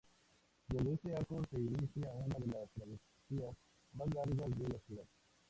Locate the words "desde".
0.67-0.93